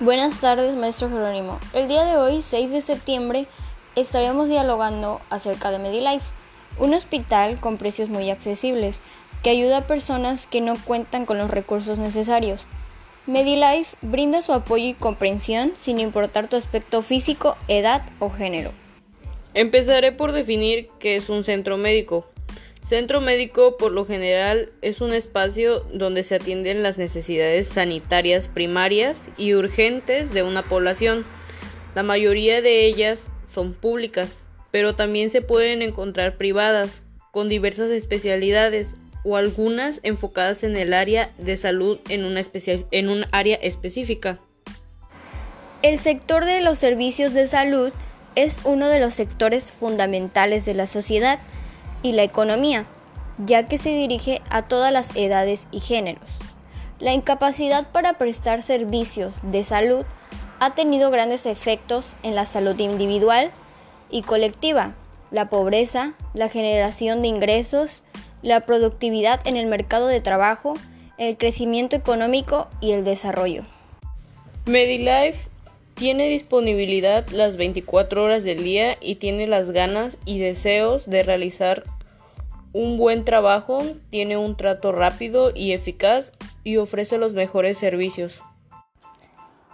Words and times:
Buenas 0.00 0.40
tardes, 0.40 0.74
maestro 0.74 1.08
Jerónimo. 1.08 1.60
El 1.72 1.86
día 1.86 2.04
de 2.04 2.16
hoy, 2.16 2.42
6 2.42 2.72
de 2.72 2.80
septiembre, 2.80 3.46
estaremos 3.94 4.48
dialogando 4.48 5.20
acerca 5.30 5.70
de 5.70 5.78
MediLife, 5.78 6.26
un 6.78 6.94
hospital 6.94 7.60
con 7.60 7.76
precios 7.76 8.08
muy 8.08 8.28
accesibles 8.28 8.98
que 9.44 9.50
ayuda 9.50 9.78
a 9.78 9.86
personas 9.86 10.48
que 10.48 10.60
no 10.60 10.74
cuentan 10.84 11.26
con 11.26 11.38
los 11.38 11.48
recursos 11.48 11.96
necesarios. 11.96 12.66
MediLife 13.28 13.96
brinda 14.02 14.42
su 14.42 14.52
apoyo 14.52 14.84
y 14.84 14.94
comprensión 14.94 15.72
sin 15.78 16.00
importar 16.00 16.48
tu 16.48 16.56
aspecto 16.56 17.00
físico, 17.00 17.56
edad 17.68 18.02
o 18.18 18.30
género. 18.30 18.72
Empezaré 19.54 20.10
por 20.10 20.32
definir 20.32 20.88
qué 20.98 21.14
es 21.14 21.30
un 21.30 21.44
centro 21.44 21.76
médico. 21.76 22.26
Centro 22.84 23.22
médico 23.22 23.78
por 23.78 23.92
lo 23.92 24.04
general 24.04 24.70
es 24.82 25.00
un 25.00 25.14
espacio 25.14 25.80
donde 25.94 26.22
se 26.22 26.34
atienden 26.34 26.82
las 26.82 26.98
necesidades 26.98 27.68
sanitarias 27.68 28.48
primarias 28.48 29.30
y 29.38 29.54
urgentes 29.54 30.34
de 30.34 30.42
una 30.42 30.62
población. 30.62 31.24
La 31.94 32.02
mayoría 32.02 32.60
de 32.60 32.84
ellas 32.84 33.24
son 33.54 33.72
públicas, 33.72 34.28
pero 34.70 34.94
también 34.94 35.30
se 35.30 35.40
pueden 35.40 35.80
encontrar 35.80 36.36
privadas, 36.36 37.00
con 37.30 37.48
diversas 37.48 37.90
especialidades 37.90 38.94
o 39.24 39.38
algunas 39.38 40.00
enfocadas 40.02 40.62
en 40.62 40.76
el 40.76 40.92
área 40.92 41.32
de 41.38 41.56
salud 41.56 42.00
en, 42.10 42.26
una 42.26 42.42
en 42.90 43.08
un 43.08 43.24
área 43.32 43.56
específica. 43.56 44.40
El 45.80 45.98
sector 45.98 46.44
de 46.44 46.60
los 46.60 46.80
servicios 46.80 47.32
de 47.32 47.48
salud 47.48 47.92
es 48.34 48.58
uno 48.64 48.88
de 48.88 49.00
los 49.00 49.14
sectores 49.14 49.64
fundamentales 49.70 50.66
de 50.66 50.74
la 50.74 50.86
sociedad 50.86 51.38
y 52.04 52.12
la 52.12 52.22
economía, 52.22 52.86
ya 53.38 53.66
que 53.66 53.78
se 53.78 53.88
dirige 53.88 54.40
a 54.50 54.68
todas 54.68 54.92
las 54.92 55.16
edades 55.16 55.66
y 55.72 55.80
géneros. 55.80 56.24
La 57.00 57.12
incapacidad 57.12 57.90
para 57.90 58.12
prestar 58.18 58.62
servicios 58.62 59.34
de 59.42 59.64
salud 59.64 60.04
ha 60.60 60.74
tenido 60.74 61.10
grandes 61.10 61.46
efectos 61.46 62.14
en 62.22 62.36
la 62.36 62.46
salud 62.46 62.78
individual 62.78 63.50
y 64.10 64.22
colectiva, 64.22 64.94
la 65.32 65.48
pobreza, 65.48 66.14
la 66.34 66.48
generación 66.48 67.22
de 67.22 67.28
ingresos, 67.28 68.02
la 68.42 68.60
productividad 68.60 69.40
en 69.46 69.56
el 69.56 69.66
mercado 69.66 70.06
de 70.06 70.20
trabajo, 70.20 70.74
el 71.18 71.38
crecimiento 71.38 71.96
económico 71.96 72.68
y 72.80 72.92
el 72.92 73.02
desarrollo. 73.02 73.64
MediLife 74.66 75.48
tiene 75.94 76.28
disponibilidad 76.28 77.26
las 77.28 77.56
24 77.56 78.22
horas 78.22 78.44
del 78.44 78.62
día 78.62 78.98
y 79.00 79.16
tiene 79.16 79.46
las 79.46 79.70
ganas 79.70 80.18
y 80.24 80.38
deseos 80.38 81.08
de 81.08 81.22
realizar 81.22 81.84
un 82.74 82.98
buen 82.98 83.24
trabajo, 83.24 83.82
tiene 84.10 84.36
un 84.36 84.56
trato 84.56 84.90
rápido 84.90 85.52
y 85.54 85.72
eficaz 85.72 86.32
y 86.64 86.76
ofrece 86.76 87.18
los 87.18 87.32
mejores 87.32 87.78
servicios. 87.78 88.42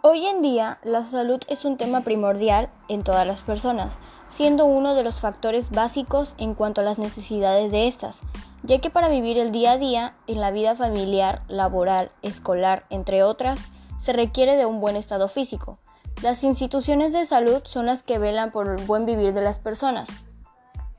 Hoy 0.00 0.26
en 0.26 0.42
día, 0.42 0.78
la 0.84 1.02
salud 1.02 1.40
es 1.48 1.64
un 1.64 1.76
tema 1.76 2.02
primordial 2.02 2.70
en 2.88 3.02
todas 3.02 3.26
las 3.26 3.42
personas, 3.42 3.92
siendo 4.28 4.64
uno 4.64 4.94
de 4.94 5.02
los 5.02 5.20
factores 5.20 5.70
básicos 5.70 6.36
en 6.38 6.54
cuanto 6.54 6.82
a 6.82 6.84
las 6.84 6.98
necesidades 6.98 7.72
de 7.72 7.88
estas, 7.88 8.18
ya 8.62 8.80
que 8.80 8.90
para 8.90 9.08
vivir 9.08 9.38
el 9.38 9.50
día 9.50 9.72
a 9.72 9.78
día 9.78 10.14
en 10.28 10.40
la 10.40 10.52
vida 10.52 10.76
familiar, 10.76 11.42
laboral, 11.48 12.12
escolar, 12.22 12.84
entre 12.90 13.24
otras, 13.24 13.58
se 14.00 14.12
requiere 14.12 14.56
de 14.56 14.66
un 14.66 14.80
buen 14.80 14.94
estado 14.94 15.28
físico. 15.28 15.78
Las 16.22 16.44
instituciones 16.44 17.12
de 17.12 17.26
salud 17.26 17.62
son 17.64 17.86
las 17.86 18.04
que 18.04 18.20
velan 18.20 18.52
por 18.52 18.68
el 18.68 18.86
buen 18.86 19.04
vivir 19.04 19.32
de 19.32 19.42
las 19.42 19.58
personas, 19.58 20.08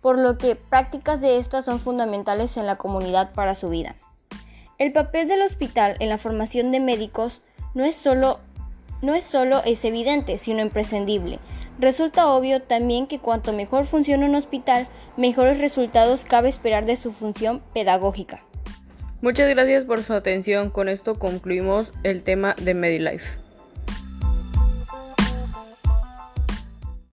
por 0.06 0.20
lo 0.20 0.38
que 0.38 0.56
prácticas 0.56 1.20
de 1.20 1.40
estas 1.40 1.66
son 1.66 1.80
fundamentales 1.80 2.58
en 2.58 2.68
la 2.68 2.76
comunidad 2.76 3.34
para 3.34 3.56
su 3.56 3.70
vida. 3.70 3.96
El 4.78 4.94
papel 4.94 5.28
del 5.28 5.42
hospital 5.42 5.96
en 6.00 6.10
la 6.10 6.20
formación 6.20 6.72
de 6.72 6.80
médicos 6.80 7.42
no 7.74 7.84
es 7.86 7.96
solo 7.96 8.40
no 9.02 9.16
es 9.16 9.26
solo 9.26 9.64
es 9.66 9.84
evidente, 9.84 10.38
sino 10.38 10.62
imprescindible. 10.62 11.40
Resulta 11.80 12.28
obvio 12.28 12.62
también 12.62 13.08
que 13.08 13.18
cuanto 13.18 13.52
mejor 13.52 13.88
funciona 13.88 14.28
un 14.28 14.36
hospital, 14.36 14.88
mejores 15.18 15.58
resultados 15.58 16.24
cabe 16.24 16.50
esperar 16.50 16.86
de 16.86 16.98
su 16.98 17.12
función 17.12 17.64
pedagógica. 17.74 18.44
Muchas 19.24 19.50
gracias 19.50 19.86
por 19.86 20.04
su 20.04 20.14
atención. 20.14 20.70
Con 20.70 20.88
esto 20.88 21.18
concluimos 21.18 21.94
el 22.04 22.22
tema 22.22 22.56
de 22.62 22.76
MediLife. 22.76 23.45